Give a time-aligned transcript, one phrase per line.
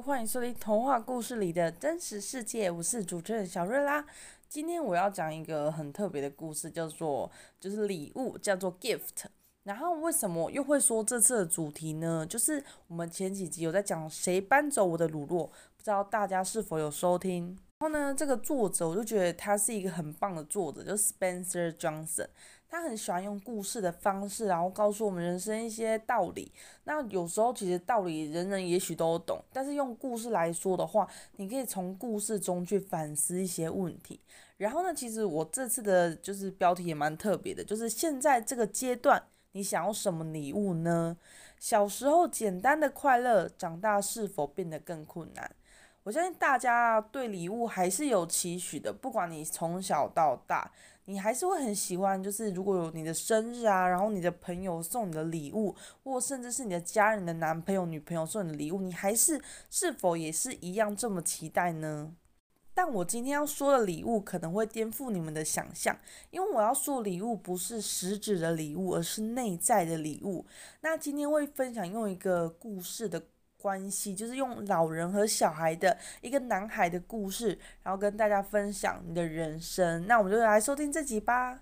[0.00, 4.04] 欢迎收听童话故事里的真实世界，我是主持人小瑞啦。
[4.48, 7.30] 今天我要讲一个很特别的故事，叫做
[7.60, 9.24] 就是礼物，叫做 gift。
[9.64, 12.26] 然后为什么又会说这次的主题呢？
[12.26, 17.56] 就是我们前几集有在讲谁搬走我的乳酪，不知道大家是否有收听？
[17.78, 22.28] 然后呢，这个作者我就觉得他是一个很棒的作者，就是 Spencer Johnson。
[22.72, 26.50] 他很喜欢用故事的方式，然后告诉我们人生一些道理。
[26.84, 34.18] 那有时候其实道理人人也许都懂，但是用故事来说的话，你可以从故事中去反思一些问题。
[34.56, 41.18] 然后呢，其实我这次的就是标题也蛮特别的，就是现在这个阶段，你想要什么礼物呢？
[41.58, 45.54] 小时候简单的快乐，长大是否变得更困难？
[46.04, 50.70] 我相信大家对礼物还是有期许的，不管你从小到大。
[51.06, 62.14] 你还是会很喜欢，就是如果有你的生日啊，然后你的朋友送你的礼物，或甚至是你的家人的男朋友、女朋友送你的礼物，你还是是否也是一样这么期待呢？
[62.72, 65.98] 但我今天要说的礼物可能会颠覆你们的想象，
[66.30, 70.46] 因为我要说礼物不是实质的礼物，而是内在的礼物。
[70.82, 73.22] 那今天会分享用一个故事的。
[73.62, 80.04] 关系就是用老人和小孩的一个男孩的故事，然后跟大家分享你的人生。
[80.08, 81.60] 那我们就来收听这集吧。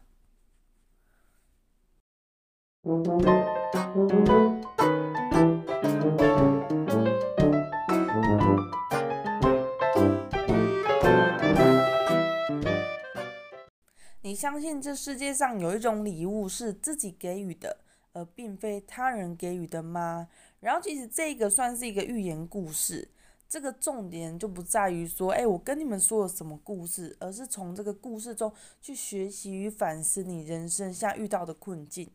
[14.23, 17.77] 你相信这世界上有一种礼物是自己给予的，
[18.13, 20.29] 而并非他人给予的吗？
[20.61, 23.09] 然后其实这个算是一个寓言故事，
[23.49, 32.11] 这个重点就不在于说，哎，我跟你们说了什么故事，而是从这个故事中去学习与反思你人生下遇到的困境。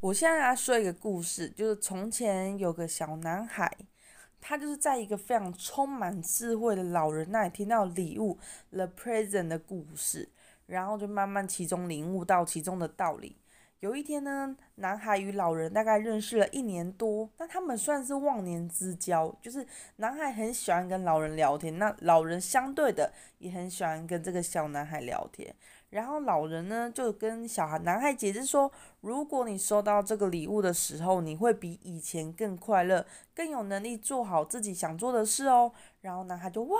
[0.00, 3.76] 我现在来说一个故事，就是从前有个小男孩，
[4.40, 8.38] 他就是在一个非常充满智慧的老人那里听到礼物
[8.70, 10.28] The Present 的故事，
[10.66, 13.36] 然后就慢慢其中领悟到其中的道理。
[13.80, 19.64] 有一天呢，男孩与老人大概认识了一年多，那他们算是忘年之交，就是
[19.96, 25.54] 男孩很喜欢跟老人聊天，那老人相对的也很喜欢跟这个小男孩聊天。
[25.90, 35.72] 然后老人呢就跟小孩男孩解释说，如果你收到这个礼物的时候，你会比以前更快乐，更有能力做好自己想做的事哦。
[36.00, 36.78] 然后男孩就哇，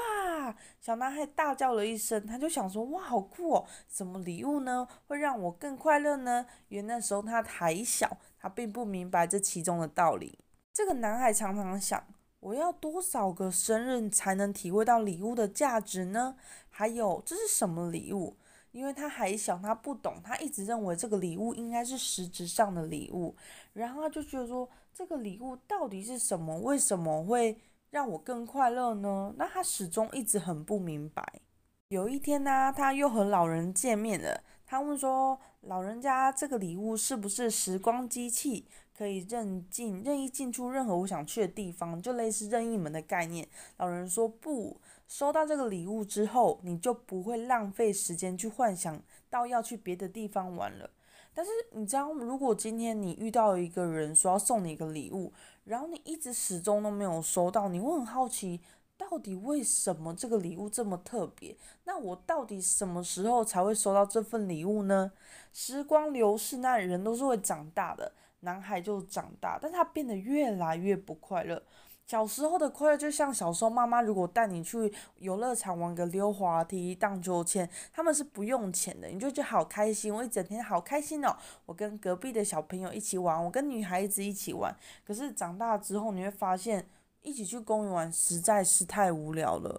[0.80, 6.46] 小男孩大叫了一声，他就想说哇，好酷哦，什么礼物呢会让我更快乐呢？
[6.68, 10.38] 因为那时候他还小，他并不明白这其中的道理。
[10.72, 12.02] 这个男孩常常想，
[12.40, 16.36] 我要多少个生日才能体会到礼物的价值呢？
[16.70, 18.36] 还有这是什么礼物？
[18.70, 23.34] 因为他还小，他不懂，他一直认为这个礼物应该是实质上的礼物，
[23.72, 26.56] 然后他就觉得说，这个礼物到底是什么？
[26.60, 27.58] 为什么会
[27.90, 29.34] 让我更快乐呢？
[29.36, 31.40] 那他始终一直很不明白。
[31.88, 38.66] 有一天呢、他又和老人见面了，他问说，老人家，这个礼物是不是时光机器，
[38.96, 43.48] 可以任进任意进出任何我想去的地方，就类似任意门的概念？
[43.78, 44.80] 老人说不。
[45.06, 50.90] 收到这个礼物之后，你就不会浪费时间去幻想到要去别的地方玩了。
[51.34, 55.32] 但是你知道，如果今天你遇到一个人说要送你一个礼物，
[55.64, 58.60] 然后你一直始终都没有收到，你会很好奇，
[58.96, 61.56] 到底为什么这个礼物这么特别？
[61.84, 65.12] 那我到底什么时候才会收到这份礼物呢？
[65.52, 71.62] 时光流逝，那人都是会长大的，男孩就长大，但他变得越来越不快乐。
[72.08, 81.36] 小时候的快乐就像小时候妈妈如果带你去游乐场玩个溜滑梯、荡秋千，他们是不用钱的，你就觉得好开心，我一整天好开心哦。
[81.66, 84.74] 我跟隔壁的小朋友一起玩，我跟女孩子一起玩。
[85.04, 86.88] 可是长大之后你会发现，
[87.20, 89.78] 一起去公园玩实在是太无聊了。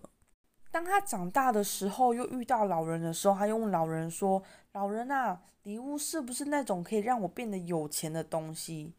[0.69, 8.93] 当他长大的时候，又遇到老人的时候，他又问老人说：“老人啊，礼物是不是那种可以让我变得有钱的东西？”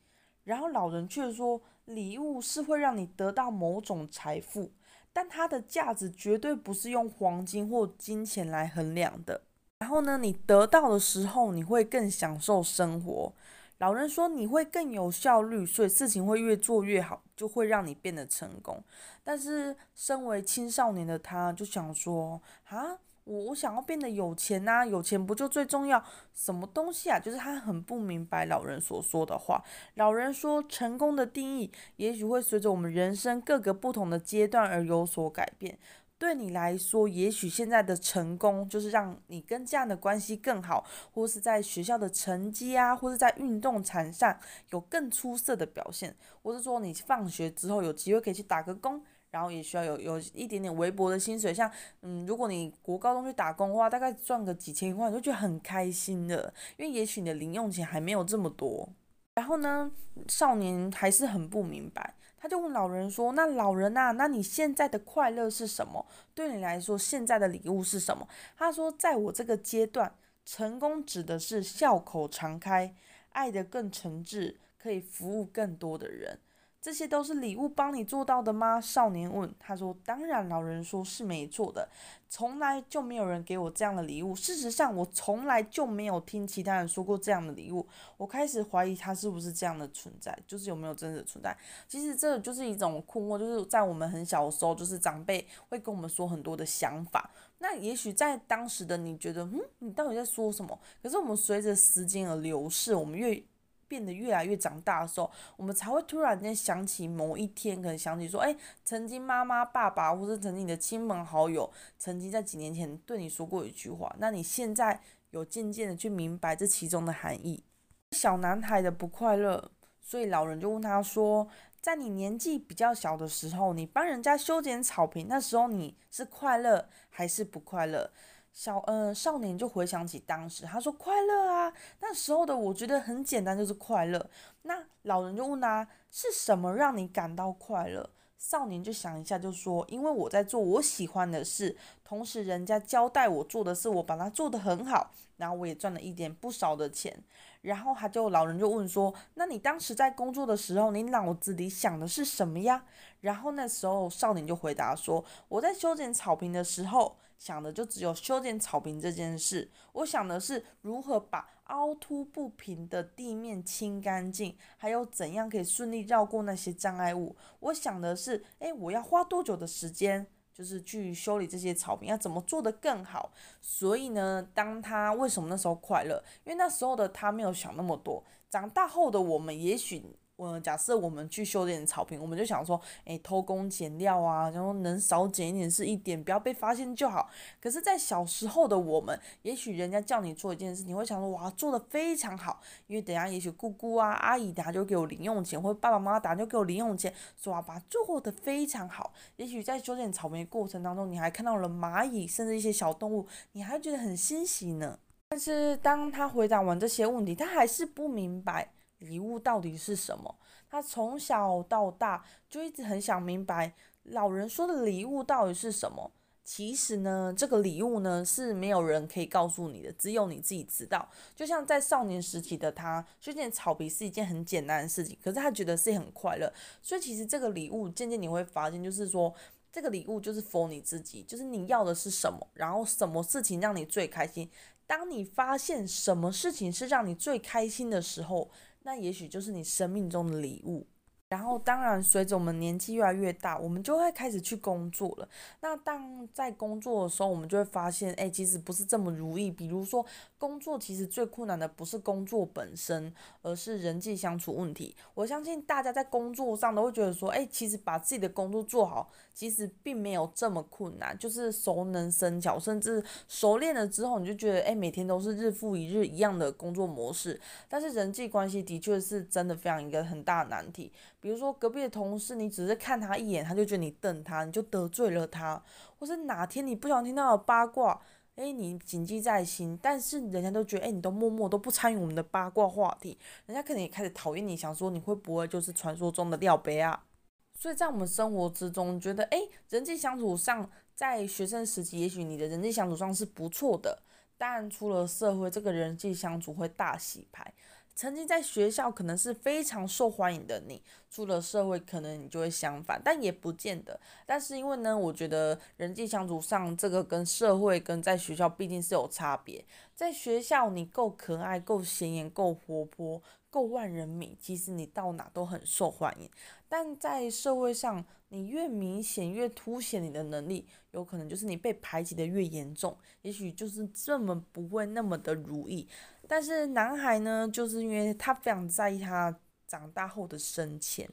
[0.44, 1.60] 然后老人却说。
[1.86, 4.70] 礼物是会让你得到某种财富，
[5.12, 9.42] 但它的价值绝对不是用黄金或金钱来衡量的。
[9.80, 13.32] 然后呢，你得到的时候，你会更享受生活。
[13.78, 18.80] 老人说你会更有效率，所以事情会越做越好，就会让你变得成功。
[19.24, 22.96] 但是身为青少年的他，就想说啊。
[23.30, 26.02] 我我想要变得有钱呐，有钱不就最重要？
[26.34, 27.16] 什么东西啊？
[27.16, 29.62] 就是他很不明白老人所说的话。
[29.94, 35.78] 老人说，成功的定义也许会随着我们人生各个不同的阶段而有所改变。
[36.18, 44.36] 对你来说，也许现在的成功就是让你跟这样的关系更好，或是在学校的成绩啊，或是在运动场上
[44.70, 49.00] 有更出色的表现，或是说你放学之后有机会可以去打个工。
[49.30, 51.70] 然后也需要有有一点点微薄的薪水，像
[52.02, 58.88] 嗯，如果你国高中去打工的话，大概赚个几千块，你就觉得很开心的，因为也许你的零用钱还没有这么多。
[59.34, 59.90] 然后呢，
[60.28, 66.04] 少年还是很不明白，他就问老人说：“那老人呐，那你现在的快乐是什么？
[66.34, 68.26] 对你来说，现在的礼物是什么？”
[68.58, 70.12] 他说：“在我这个阶段，
[70.44, 72.92] 成功指的是笑口常开，
[73.30, 76.40] 爱得更诚挚，可以服务更多的人。”
[76.80, 78.80] 这些都是礼物帮你做到的吗？
[78.80, 79.52] 少年问。
[79.58, 81.86] 他说：“当然。”老人说：“是没错的，
[82.28, 84.34] 从来就没有人给我这样的礼物。
[84.34, 87.86] 事实上，我从来就没有听其他人说过这样的礼物。
[88.16, 91.54] 我开始怀疑他是不是这样的存在，就是有没有真的存在。
[91.86, 97.30] 其实这就是一种困惑，就是在我们很小的时候，就是长辈会跟我们说很多的想法。
[97.58, 100.78] 那也许在当时的你觉得，嗯，你到底在说什么？
[101.02, 103.42] 可是我们随着时间而流逝，我们越……
[103.90, 115.00] 变得越来越长大的时候，我们才会突然间想起某一天，可能想起说，哎，曾经妈妈、爸爸，或是曾经你的亲朋好友，曾经在几年前对你说过一句话，那你现在
[115.30, 117.64] 有渐渐的去明白这其中的含义。
[118.12, 121.48] 小男孩的不快乐，所以老人就问他说，
[121.80, 128.12] 在你年纪比较小的时候，你帮人家修剪草坪，那时候你是快乐还是不快乐？
[128.52, 134.28] 小呃少年就回想起当时，他说快乐啊，那时候的我觉得很简单，就是快乐。
[134.62, 138.10] 那老人就问他，是什么让你感到快乐？
[138.36, 147.22] 少年就想一下，就说因为我在做我喜欢的事，同时人家交代我做的事，我把它做得很好，然后我也赚了一点不少的钱。
[147.62, 152.84] 然后他就老人就问说，那你当时在工作的时候，你脑子里想的是什么呀？
[153.20, 157.16] 然后那时候少年就回答说，我在修剪草坪的时候。
[157.40, 167.34] 想的就只有修剪草坪这件事，我想的是如何把凹凸不平的地面清干净，还有怎样可以顺利绕过那些障碍物。
[167.60, 173.32] 我想的是，诶，我要花多久的时间，就是去修理这些草坪，要怎么做得更好。
[173.62, 176.22] 所以呢，当他为什么那时候快乐？
[176.44, 178.22] 因为那时候的他没有想那么多。
[178.50, 180.04] 长大后的我们，也许。
[180.40, 187.28] 我假设我们去修剪草坪，我们就想说，诶、偷工减料啊，然后能少剪一点是一点，不要被发现就好。
[187.60, 199.12] 可是，在小时候的我们，也许人家叫你做一件事，你会想说，哇，做得非常好，因为等下也许姑姑啊、阿姨等下就给我零用钱，或者爸爸妈妈等下就给我零用钱，说啊，把做得非常好。
[199.36, 204.98] 也许在修剪草坪的过程当中，你还看到了蚂蚁，甚至一些小动物，你还觉得很欣喜呢。
[205.28, 208.72] 但是，当他回答完这些问题，他还是不明白。
[209.00, 210.34] 礼物到底是什么？
[210.70, 213.74] 他从小到大就一直很想明白，
[214.04, 216.12] 老人说的礼物到底是什么。
[216.42, 221.08] 其实呢，这个礼物呢是没有人可以告诉你的，只有你自己知道。
[221.36, 226.52] 就像在少年时期的他，修剪草皮是一件很简单的事情，可是他觉得是很快乐。
[226.82, 229.32] 所以其实这个礼物渐渐你会发现，就是说
[229.70, 234.50] 这个礼物就是 for 你自己，就是你要的是什么，然后什么事情让你最开心。
[234.86, 238.50] 当你发现什么事情是让你最开心的时候，
[238.82, 240.86] 那也许就是你生命中的礼物。
[241.30, 245.28] 然后，当然，随着我们年纪越来越大，我们就会开始去工作了。
[245.60, 249.48] 那当在工作的时候，我们就会发现，哎，其实不是这么如意。
[249.48, 250.04] 比如说，
[250.36, 254.96] 工作其实最困难的不是工作本身，而是人际相处问题。
[255.14, 267.40] 我相信大家在工作上都会觉得说，哎，其实把自己的工作做好，其实并没有这么困难，就是熟能生巧，甚至熟练了之后，你就觉得，哎，每天都是日复一日一样的工作模式。
[267.68, 270.90] 但是人际关系的确是真的非常一个很大的难题。
[271.20, 275.62] 比如说隔壁的同事，你只是看他一眼，他就觉得你瞪他，你就得罪了他；
[275.98, 278.00] 或是哪天你不想听到的八卦，
[278.36, 287.04] 诶，你谨记在心，但是人家都觉得，诶，你都默默都不参与我们的八卦话题，人家可能也开始讨厌你，想说你会不会就是传说中的廖杯啊？
[287.52, 294.02] 所以在我们生活之中，觉得，诶，人际相处上，在学生时期，也许你的人际相处上是不错的，
[294.38, 297.52] 但出了社会，这个人际相处会大洗牌。
[298.00, 304.00] 曾经在学校可能是非常受欢迎的你，出了社会可能你就会相反，但也不见得。
[304.24, 309.62] 但是因为呢，我觉得人际相处上这个跟社会跟在学校毕竟是有差别。
[309.94, 316.30] 在学校你够可爱、够显眼、够活泼、够万人迷，其实你到哪都很受欢迎。
[316.70, 325.86] 但在社会上，你越明显、越凸显你的能力，有可能就是你被排挤的越严重，也许就是这么不会那么的如意。
[326.32, 331.10] 但是男孩呢，就是因为他非常在意他长大后的升迁，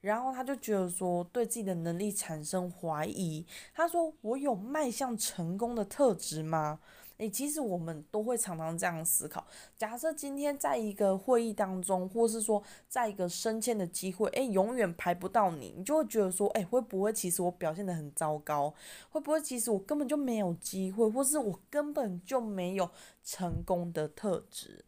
[0.00, 3.44] 然后他就觉得说对自己的能力产生怀疑。
[3.74, 6.80] 他说：“我有迈向成功的特质吗？”
[7.18, 9.46] 诶，其实我们都会常常这样思考。
[9.76, 18.74] 假设今天在一个会议当中，或是说在一个升迁的机会，诶，永远排不到你，你就会觉得说，诶，会不会其实我表现得很糟糕？
[19.10, 22.90] 会不会其实我根本就没有机会，或是我根本就没有
[23.22, 24.84] 成功的特质？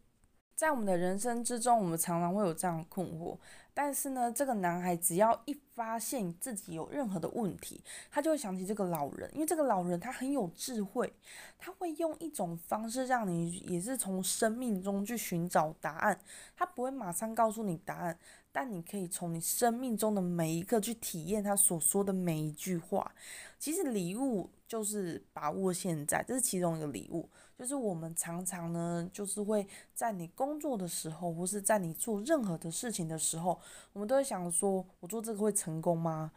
[0.55, 3.37] 在我们的人生之中，我们常常会有这样的困惑。
[3.79, 7.79] 但是呢，这个男孩只要一发现自己有任何的问题，
[8.09, 11.13] 他就会想起这个老人，因为这个老人他很有智慧，
[11.59, 16.19] 他会用一种方式让你也是从生命中去寻找答案。
[16.55, 18.17] 他不会马上告诉你答案，
[18.51, 23.13] 但你可以从你生命中的每一刻去体验他所说的每一句话。
[23.59, 27.29] 其实礼物就是把握现在，这是其中一个礼物。
[27.57, 33.59] 就是我们常常呢，就是会在你工作的时候，或是在你做任何的事情的时候，
[33.93, 36.31] 我们都会想说：我做这个会成功吗？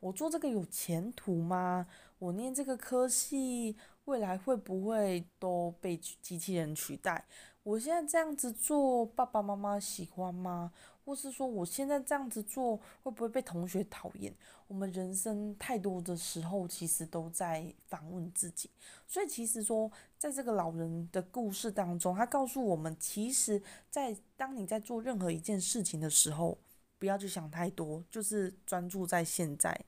[0.00, 1.86] 我做这个有前途吗？
[2.18, 3.76] 我念这个科系，
[4.06, 7.24] 未来会不会都被机器人取代？
[7.62, 10.72] 我现在这样子做，爸爸妈妈喜欢吗？
[11.04, 14.34] 或是说我现在这样子做会不会被同学讨厌？
[14.66, 18.70] 我们人生太多的时候，其实都在反问自己。
[19.06, 26.56] 所以其实说，在这个老人的故事当中，他告诉我们，其实，在当你在做任何一件事情的时候，
[26.98, 29.78] 不要去想太多，就是专注在现在。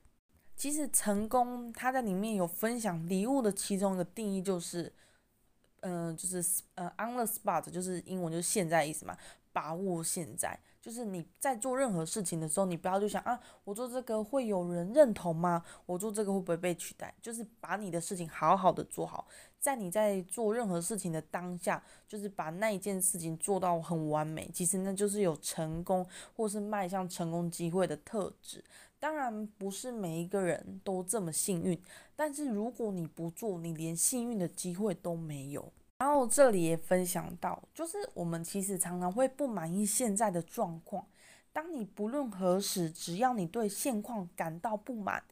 [0.55, 4.91] 其实成功，他在里面有分享礼物的其中一个定义，就是，
[5.81, 9.17] 嗯、就是呃，on the spot，就是英文就是现在意思嘛，
[9.57, 10.59] 把握现在。
[10.79, 15.63] 就是你在做任何事情的时候，你不要去想啊，我做这个会有人认同吗？
[15.87, 17.11] 我做这个会不会被取代？
[17.19, 19.27] 就是把你的事情好好的做好，
[19.59, 24.49] 在你在做任何事情的当下，就是把那一件事情做到很完美。
[24.53, 28.63] 其实那就是有成功或是迈向成功机会的特质。
[28.99, 31.77] 当然不是每一个人都这么幸运，
[32.15, 35.73] 但是如果你不做，你连幸运的机会都没有。
[35.99, 41.05] 然后这里也分享到，就是我们其实常常会不满意现在的状况。
[41.51, 45.23] 当你不论何时，只要你对现况感到不满，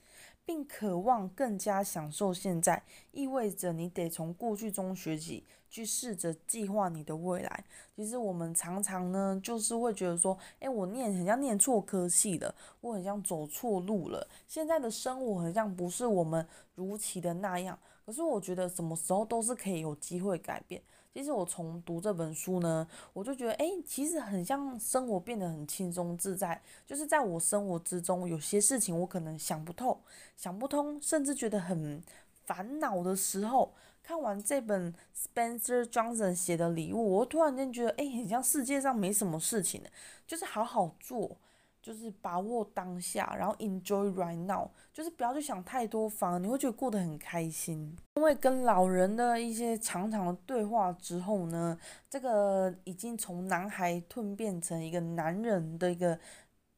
[0.43, 2.81] 并渴望更加享受现在，
[3.11, 7.63] 意味着你得从过去中学习，去试着计划你的未来。
[7.95, 14.27] 其实我们常常呢，就是会觉得说，诶，我念很像念错科系了，我很像走错路了。
[14.47, 17.77] 现在的生活很像不是我们如期的那样。
[18.05, 20.81] 可是我觉得什么时候都是可以有机会改变。
[21.13, 26.61] 其实我从读这本书呢，我就觉得，诶，其实很像生活变得很轻松自在。
[26.85, 29.97] 就是在我生活之中，有些事情我可能想不透、
[30.35, 32.03] 想不通，甚至觉得很
[32.45, 39.81] 烦恼的时候，看完这本 Spencer Johnson 写的礼物，我突然间觉得，诶，很像世界上没什么事情，
[40.27, 41.37] 就是好好做。
[41.85, 47.95] 就是把握当下，然后 enjoy right now，就是不要去想太多，反而你会觉得过得很开心。
[48.15, 51.77] 因为跟老人的一些长长的对话之后呢，
[52.09, 56.17] 这个已经从男孩蜕变成一个男人的一个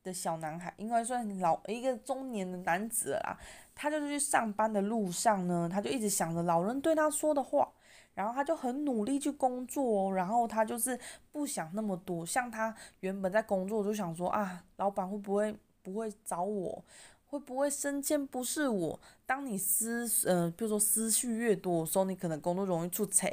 [0.04, 3.38] 的小男孩，应该算老一个中年的男子了啦。
[3.74, 7.72] 他就是去上班的路上呢，他就一直想着老人对他说的话。
[8.18, 11.00] 然后他就很努力去工作哦，然后他就是
[11.32, 12.26] 不想那么多。
[12.26, 16.84] 像他原本在工作就想说啊，老板会不会不会找我，
[17.28, 19.00] 会不会升迁不是我？
[19.28, 23.30] 当你思呃，比如说思绪越多的时候，你可能工作容易出错，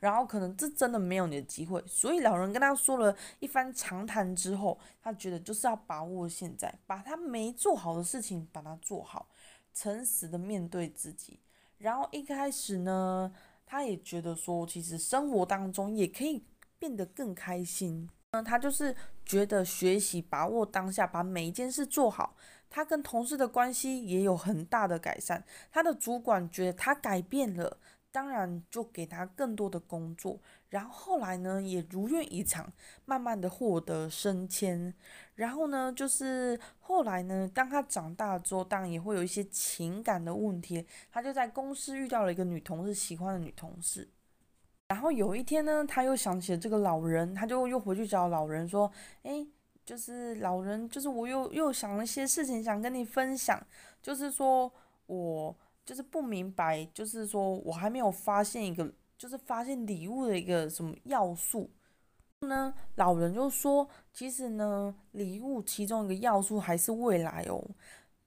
[0.00, 1.82] 然后可能这真的没有你的机会。
[1.86, 9.30] 所以老人跟他说了一番长谈之后，他觉得就是要把握现在，把他没做好的事情把它做好，
[9.72, 11.40] 诚实的面对自己。
[11.78, 13.32] 然后一开始呢。
[13.66, 16.42] 他也觉得说，其实生活当中也可以
[16.78, 18.08] 变得更开心。
[18.32, 18.94] 那，他就是
[19.24, 22.36] 觉得学习把握当下，把每一件事做好。
[22.70, 25.44] 他跟同事的关系也有很大的改善。
[25.70, 27.78] 他的主管觉得他改变了。
[28.12, 32.72] 当然，就给他更多的工作，然后后来呢，也如愿以偿，
[33.04, 34.92] 慢慢的获得升迁。
[35.36, 40.86] 然后呢，就是后来呢，当他长大之后，当然也会有一些情感的问题。
[41.10, 44.08] 他就在公司遇到了一个女同事，喜欢的女同事。
[44.88, 48.90] 然后有一天呢，他又想起了这个老人，他就又回去找老人说
[49.22, 49.46] ：“诶，
[49.84, 53.64] 就是老人，就是我又又想了一些事情想跟你分享，
[54.02, 54.72] 就是说
[55.06, 55.56] 我。”
[55.86, 61.70] 就是不明白，就是说我还没有发现一个，就是发现礼物的一个什么要素
[62.40, 62.74] 呢？
[62.96, 67.64] 老人就说，其实呢，礼物其中一个要素还是未来哦。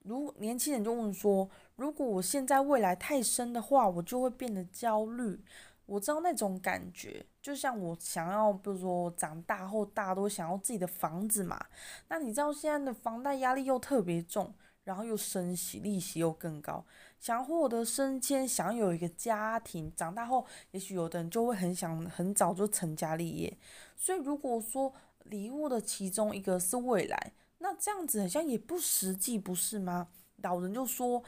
[0.00, 5.40] 如年轻人就问说，如果我现在未来太深的话，我就会变得焦虑。
[5.86, 11.60] 我知道那种感觉，就像我想要，比如说长大后大家都想要自己的房子嘛。
[12.08, 14.52] 那你知道现在的房贷压力又特别重。
[14.82, 16.84] 然后又升息，利息又更高，
[17.20, 23.58] 想获得升迁，想有一个家庭，长大后，也许有的人就会很想很早就成家立业。
[23.94, 24.92] 所以如果说
[25.24, 30.08] 礼物的其中一个是未来，那这样子好像也不实际，不是吗？
[30.36, 31.22] 老人就说，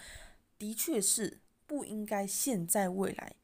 [0.59, 3.35] 的确是不应该现在未来。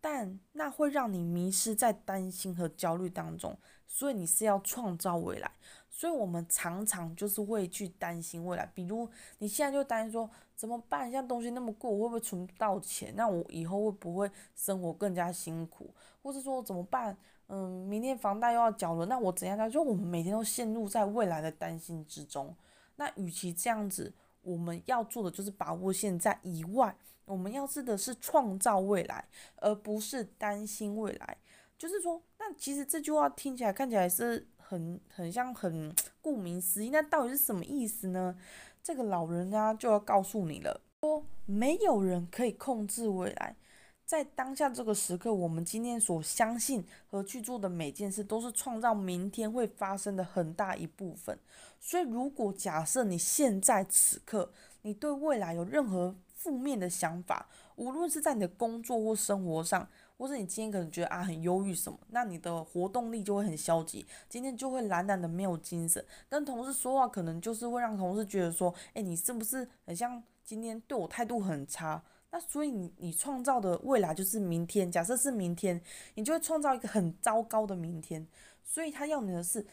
[0.00, 3.58] 但那会让你迷失在担心和焦虑当中，
[3.88, 5.50] 所以你是要创造未来。
[5.96, 11.10] 所以我们常常就是会去担心未来，比如你现在就担心说怎么办？
[11.10, 13.14] 现在东西那么贵，我会不会存不到钱？
[13.16, 15.90] 那我以后会不会生活更加辛苦？
[16.22, 17.16] 或者说怎么办？
[17.46, 19.70] 嗯，明天房贷又要缴了，那我怎样？
[19.70, 22.54] 就我们每天都陷入在未来的担心之中。
[22.96, 24.12] 那与其这样子，
[24.42, 26.94] 我们要做的就是把握现在以外。
[27.24, 29.24] 我们要试的是创造未来，
[29.56, 31.38] 而不是担心未来。
[31.78, 36.90] 就是说，那其实这句话听起来、看起来是很、很像、很 顾名思义。
[36.90, 38.36] 那到底是什么意思呢？
[38.82, 43.56] 这个老人家就要告诉你了：说没有人可以控制未来，
[44.04, 51.36] 在当下这个时刻，我们今天所相信和去做的每件事，都是创造明天会发生的很大一部分。
[51.80, 54.50] 所以，如果假设你现在此刻，
[54.82, 72.02] 你对未来有任何负面的想法，无论是在你的工作或生活上，或是你今天可能觉得啊很忧郁什么，那你的活动力就会很消极，今天就会懒懒的没有精神，跟同事说话可能就是会让同事觉得说，诶，你是不是很像今天对我态度很差？
[72.30, 75.80] 那所以你你创造的未来就是明天，假设是明天，
[76.14, 78.26] 你就会创造一个很糟糕的明天。
[78.62, 79.66] 所以他要你的是。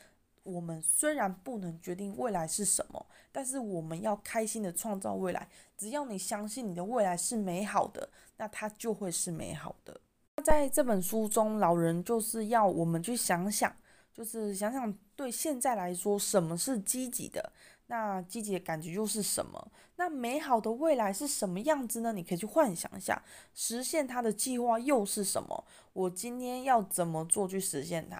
[0.45, 5.47] 我们虽然不能决定未来是什么，但是我们要开心的创造未来。
[5.77, 10.01] 只要你相信你的未来是美好的，那它就会是美好的。
[10.43, 13.73] 在这本书中，老人就是要我们去想想，
[14.13, 17.53] 就是想想对现在来说什么是积极的，
[17.87, 19.71] 那积极的感觉又是什么？
[19.95, 22.11] 那美好的未来是什么样子呢？
[22.11, 23.23] 你可以去幻想一下，
[23.53, 25.63] 实现它的计划又是什么？
[25.93, 28.17] 我今天要怎么做去实现它？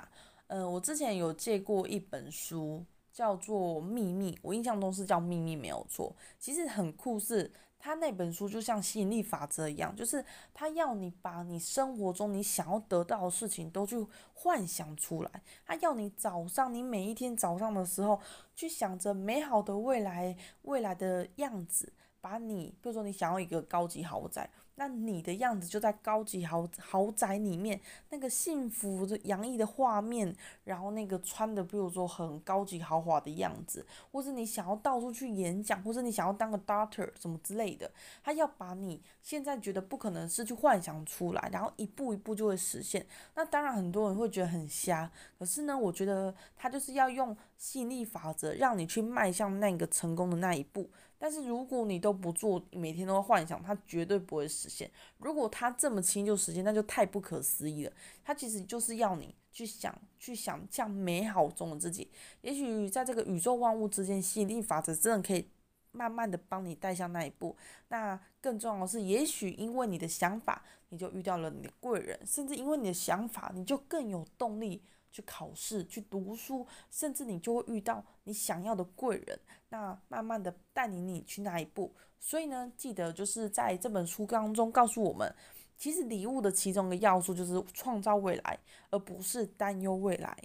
[0.48, 6.16] 嗯、呃，我之前有借过一本书，叫做《秘密》，我印象中是叫《秘密》没有错。
[6.40, 7.52] 其实很酷，是
[7.84, 10.24] 他那本书就像吸引力法则一样，就是
[10.54, 13.98] 他要你把你生活中你想要得到的事情都去
[14.34, 15.30] 幻想出来。
[15.66, 18.18] 他要你早上，你每一天早上的时候，
[18.56, 21.92] 去想着美好的未来，未来的样子，
[22.22, 24.50] 把你，比如说你想要一个高级豪宅。
[24.76, 37.92] 那你的样子就在高级豪豪宅里面，那个幸福的洋溢的画面，然后那个穿的比如说很高级豪华的样子，或是你想要到处去演讲，或是你想要当个 doctor 什么之类的，
[38.24, 43.06] 他要把你现在觉得不可能是去幻想出来，然后一步一步就会实现。
[43.36, 50.90] 那当然很多人会觉得很瞎，可是呢，我觉得他就是要用吸引力法则让你去迈向那个成功的那一步。
[51.18, 54.92] 但是如果你都不做，每天都幻想，它绝对不会实现。
[55.18, 57.94] 如果它这么轻就实现，那就太不可思议了。
[58.22, 62.10] 它其实就是要你去想，去想象美好中的自己。
[62.42, 65.48] 也许在这个宇宙万物之间，吸引力法则真的可以
[65.94, 67.56] 慢慢的帮你带向那一步。
[67.88, 74.84] 那更重要的是，也许因为你的想法，你就遇到了你的贵人，甚至因为你的想法，你就更有动力。
[75.14, 81.94] 去考试，去读书，甚至你就会遇到你想要的贵人，那慢慢的带领你去那一步。
[82.20, 85.34] 所以呢，记得就是在这本书当中告诉我们，
[85.78, 90.36] 其实礼物的其中一个要素就是创造未来，而不是担忧未来。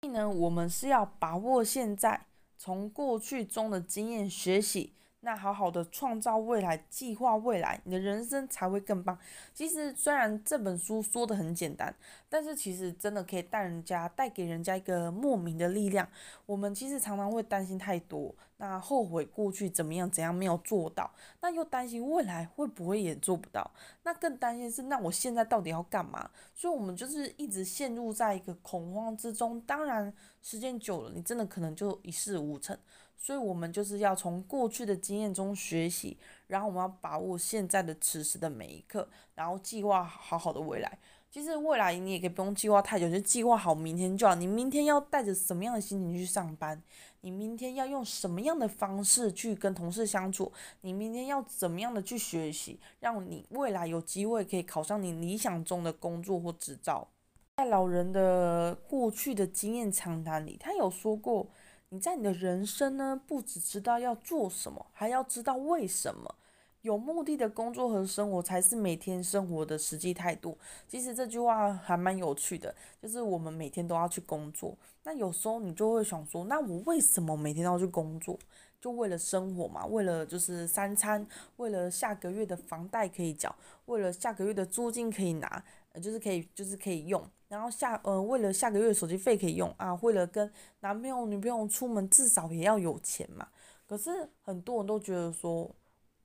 [0.00, 2.26] 所以呢，我们是要把握现在，
[2.58, 4.92] 从过去中的经验学习。
[5.26, 9.18] 那好好的创造未来，计划未来，你的人生才会更棒。
[9.52, 11.92] 其实虽然这本书说的很简单，
[12.28, 16.08] 但是其实真的可以带人家带给人家一个莫名的力量。
[16.46, 21.10] 我们其实常常会担心太多，那后悔过去怎么样怎样没有做到，
[21.40, 23.68] 那又担心未来会不会也做不到，
[24.04, 26.30] 那更担心是那我现在到底要干嘛？
[26.54, 29.60] 所以我们就是一直陷入在一个恐慌之中。
[29.62, 32.78] 当然时间久了，你真的可能就一事无成。
[33.18, 40.98] 所以，我们就是要从过去的经验中学习，然后我们要把握现在的此时的每一刻，然后计划好好的未来。
[41.28, 44.34] 其实未来你也可以不用计划太久，就计划好明天就好。
[44.34, 46.80] 你明天要带着什么样的心情去上班？
[47.22, 50.52] 你明天要用什么样的方式去跟同事相处？
[50.82, 57.08] 你明天要怎么样的去学习，让你未来有机会可以考上你理想中的工作或执照？
[57.56, 61.48] 在老人的过去的经验长谈里，他有说过。
[61.90, 66.34] 你在你的人生呢，不只知道要做什么，还要知道为什么。
[66.82, 70.56] 有目的的工作和生活才是每天生活的实际态度。
[70.86, 72.72] 其实这句话还蛮有趣的，
[73.02, 74.76] 就是我们每天都要去工作。
[75.02, 78.38] 那有时候你就会想说，那我为什么每天都要去工作？
[78.80, 83.52] 就为了生活嘛，为了就是三餐，为了下个月的房贷可以缴，
[83.86, 93.48] 为了下个月的租金可以拿，呃，就是可以就是可以用，然后下呃为了下个月手机费可以用啊，为了跟男朋友女朋友出门至少也要有钱嘛。
[93.86, 95.70] 可是很多人都觉得说，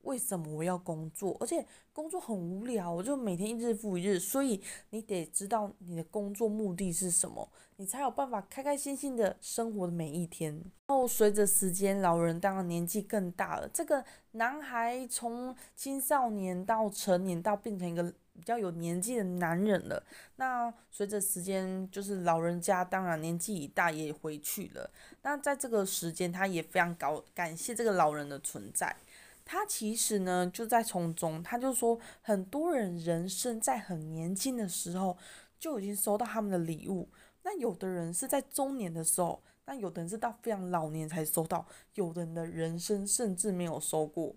[0.02, 1.38] 为什么我要工作？
[1.40, 4.18] 而且工作很无聊，我就每天一日复一日。
[4.20, 10.52] 所以你得知道你的工作目的是什么，你才有办法开开心心的生活的每一天。
[10.88, 13.70] 然后随着时间，老人当然年纪更大了。
[13.70, 20.04] 这个男孩从青少年到成年，到变成一个比较有年纪的男人了。
[20.38, 24.90] 那随着时间，就是老人家当然年纪已大，也回去了。
[25.22, 28.96] 那在这个时间，他也非常高感谢这个老人的存在。
[29.46, 35.16] 他其实呢，就在从中，他就说，很多人人生在很年轻的时候
[35.60, 37.08] 就已经收到他们的礼物，
[37.44, 44.36] 那有的人是在中年的时候，那有的人是到非常老年才收到，有的人的人生甚至没有收过。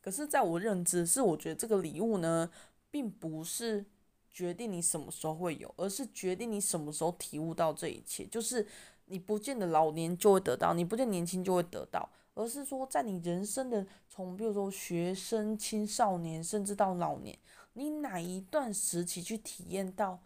[0.00, 2.48] 可是，在我认知是，我觉得这个礼物呢，
[2.90, 3.84] 并不是
[4.30, 8.26] 决定你什么时候会有，而是决定你什么时候体悟到这一切。
[8.26, 8.66] 就是
[9.06, 12.08] 你不见得老年就会得到，你不见得年轻就会得到。
[12.34, 17.36] 而是说，在你人生的从，比如说学生、青少年，甚至到老年，
[17.72, 20.22] 你哪一段时期去体验到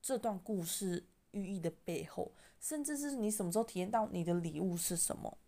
[0.00, 5.38] 这段故事寓意的背后，甚至是你什么时候体验到你的礼物是什么？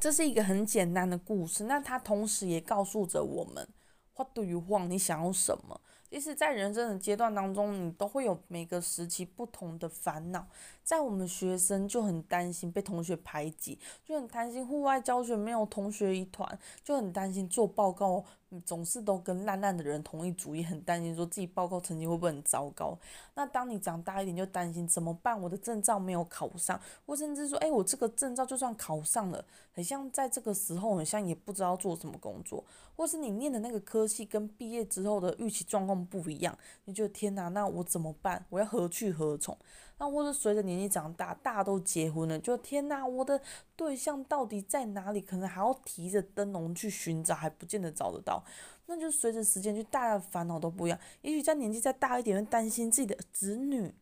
[0.00, 3.68] 这是一个很简单的故事，那它同时也告诉着我们
[4.16, 4.88] ：What do you want？
[4.88, 5.80] 你想要什么？
[6.14, 10.46] 其实，在人生的阶段当中，你都会有每个时期不同的烦恼。
[10.84, 18.24] 在我们学生就很担心被同学排挤，就很担心户外教学没有同学一团，就很担心做报告。
[18.64, 22.96] 总是都跟烂烂的人同一组，也很担心说自己报告成绩会不会很糟糕。
[23.34, 25.40] 那当你长大一点，就担心怎么办？
[25.40, 38.44] 我的证照没有考上，或甚至说，哎，我这个证照就算考上了，很像在这个时候，很像也不知道做什么工作，或是你念的那个科系跟毕业之后的预期状况不一样，你觉得天哪，那我怎么办？
[38.50, 39.56] 我要何去何从？
[39.96, 43.40] 那或者随着年纪长大，大家都结婚了，就天哪，我的
[43.76, 45.20] 对象到底在哪里？
[45.20, 48.44] 可能还要提着灯笼去寻找，还不见得找得到。
[48.86, 50.98] 那就随着时间，就大家的烦恼都不一样。
[51.22, 53.94] 也许在年纪再大一点，会担心自己的子女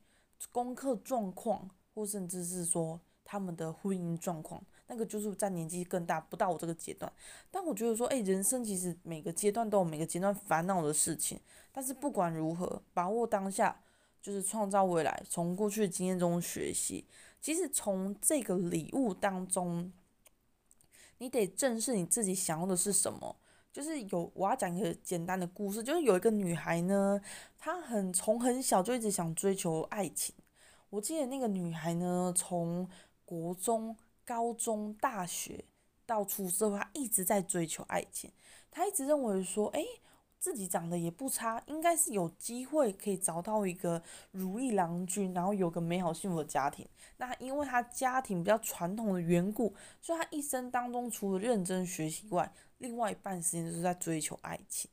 [0.51, 4.65] 功课状况，或甚至是说他们的婚姻状况。
[4.87, 7.13] 那个就是在年纪更大，不到我这个阶段。
[7.51, 11.39] 但我觉得说，诶，人生其实每个阶段都有每个阶段烦恼的事情。
[11.71, 13.79] 但是不管如何，把握当下。
[14.23, 17.05] 就是创造未来，从过去的经验中学习。
[17.41, 19.93] 其实从这个礼物当中，
[21.19, 23.37] 你得正视你自己想要的是什么。
[23.73, 27.21] 就是有我要讲一个简单的故事，就是有一个女孩呢，
[27.59, 30.35] 她很从很小就一直想追求爱情。
[30.91, 32.89] 我记得那个女孩呢，从
[33.25, 35.65] 国中、高中、大学
[36.05, 38.31] 到出社会，她一直在追求爱情。
[38.71, 39.85] 她一直认为说，诶……
[40.43, 44.03] 自己长得也不差，应该是有机会可以找到一个
[44.33, 46.85] 如意郎君，然后有个美好幸福的家庭。
[47.19, 54.91] 那因为他家庭比较传统的缘故，所以他一生当中除了认真学习外，另外一半时间就是在追求爱情。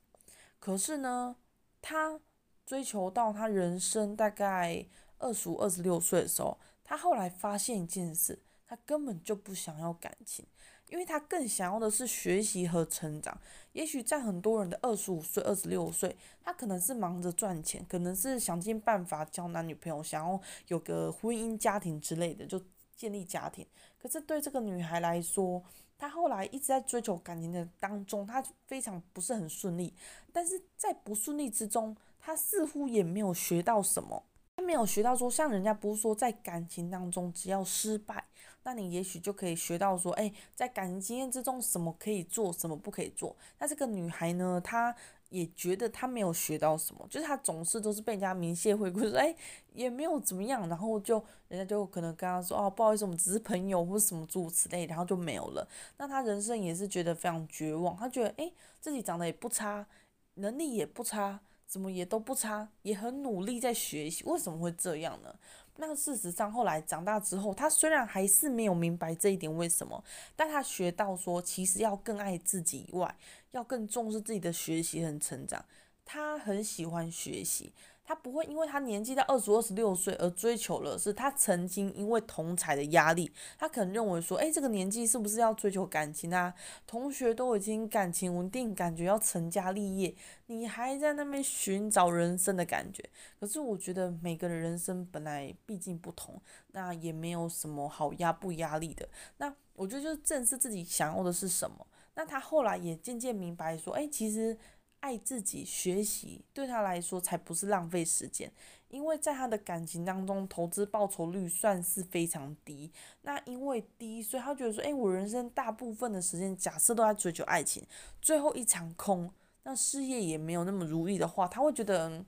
[0.60, 1.34] 可是呢，
[1.82, 2.20] 他
[2.64, 4.86] 追求到他人生大概
[5.18, 10.46] 二十五、二十六岁的时候，他后来发现一件事，他根本就不想要感情。
[10.90, 13.36] 因为他更想要的是学习和成长。
[13.72, 22.60] 也许在很多人的二十五岁、二十六岁，他可能是忙着赚钱，可能是想尽办法交男女朋友，想要有个婚姻家庭之类的，就
[22.96, 23.66] 建立家庭。
[23.98, 25.62] 可是对这个女孩来说，
[25.96, 29.94] 她后来一直在追求感情的当中，她非常不是很顺利。
[30.32, 34.24] 但是在不顺利之中，她似乎也没有学到什么。
[34.56, 38.24] 她没有学到说，像人家不是说在感情当中，只要失败。
[38.62, 43.34] 那你也许就可以学到说，哎，在感情经验之中，什么可以做，什么不可以做。
[43.58, 44.94] 那这个女孩呢，她
[45.30, 49.34] 也觉得她没有学到什么，就是她总是都是被人家明谢回馈， 说，哎，
[49.72, 55.66] 也没有怎么样，然后就人家就可能跟她说，哦，不好意思，我们只是朋友或者什么诸如此类，然后就没有了。
[55.96, 59.86] 那她人生也是觉得非常绝望，她觉得，哎，自己长得也不差，
[60.34, 65.34] 能力也不差，怎么也都不差，也很努力在学习，为什么会这样呢？
[65.80, 70.04] 那事实上，后来长大之后，他虽然还是没有明白这一点为什么，
[70.36, 73.16] 但他学到说，其实要更爱自己以外，
[73.52, 75.64] 要更重视自己的学习和成长。
[76.04, 77.72] 他很喜欢学习，
[78.10, 86.52] 他不会因为他年纪在二十五、二十六岁而追求了，是他曾经因为同才的压力，他可能认为说，诶，这个年纪是不是要追求感情啊？
[86.88, 90.12] 同学都已经感情稳定，感觉要成家立业，
[90.46, 93.08] 你还在那边寻找人生的感觉。
[93.38, 96.42] 可是我觉得每个人人生本来毕竟不同，
[96.72, 99.08] 那也没有什么好压不压力的。
[99.36, 101.86] 那我觉得就是正视自己想要的是什么。
[102.16, 104.58] 那他后来也渐渐明白说，诶，其实。
[105.00, 108.52] 爱自己，学习对他来说才不是浪费时间，
[108.88, 112.92] 因为在他的感情当中，投资报酬率算是非常低。
[113.22, 117.84] 那因为低，所以他觉得说，诶，我人生大部分的时间，假设都在追求爱情，
[118.20, 119.32] 最后一场空，
[119.62, 122.24] 那事业也没有那么如意的话，他会觉得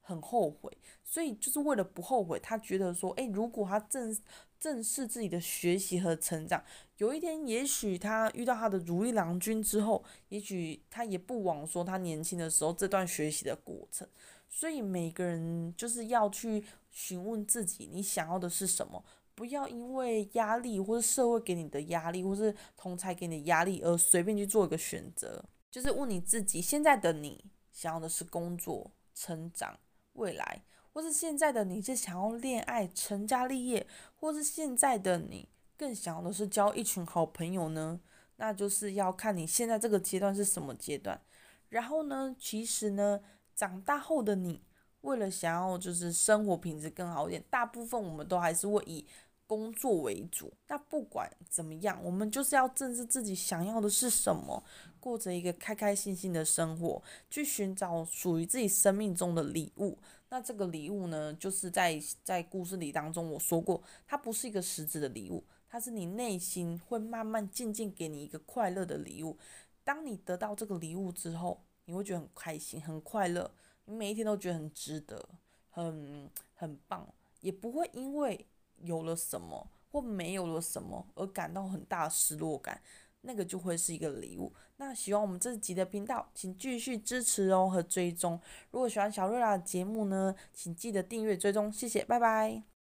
[0.00, 0.76] 很后悔。
[1.04, 4.12] 所以就是为了不后悔，他觉得说，诶，如果他正
[4.58, 6.62] 正视自己的学习和成长。
[6.98, 14.08] 有一天，也许他遇到他的如意郎君之后，也许他也不枉说他年轻的时候这段学习的过程。
[14.48, 19.04] 所以每个人就是要去询问自己，你想要的是什么？
[19.34, 25.44] 不要因为压力，或是社会给你的压力，或是同才给你的压力而随便去做一个选择。
[25.70, 29.78] 就是问你自己，现在的你想要的是工作、成长、
[30.14, 30.64] 未来，
[30.96, 35.46] 或是现在的你是想要恋爱、成家立业，或是现在的你。
[35.76, 38.00] 更想要的是交一群好朋友呢，
[38.36, 41.20] 那就是要看你现在这个阶段是什么阶段。
[41.68, 43.20] 然后呢，其实呢，
[43.54, 44.62] 长大后的你，
[45.02, 49.04] 为了想要就是生活品质更好一点，大部分我们都还是会以
[49.46, 50.50] 工作为主。
[50.66, 54.64] 那不管怎么样，我们就是要正视自己想要的是什么，
[54.98, 59.98] 过着一个开开心心的生活，去寻找属于自己生命中的礼物。
[60.28, 65.44] 那这个礼物呢，就是在在故事里当中我说过，它不是一个实质的礼物。
[65.68, 69.36] 它是你内心会慢慢渐渐给你一个快乐的礼物。
[69.84, 73.50] 当你得到这个礼物之后，你会觉得很开心、很快乐，
[73.84, 75.28] 你每一天都觉得很值得、
[75.70, 77.06] 很很棒，
[77.40, 78.46] 也不会因为
[78.78, 82.80] 有了什么或没有了什么而感到很大失落感。
[83.26, 84.52] 那个就会是一个礼物。
[84.76, 88.40] 那喜欢我们这集的频道，请继续支持哦和追踪。
[88.70, 92.75] 如果喜欢小瑞拉的节目呢，请记得订阅追踪，谢谢，拜拜。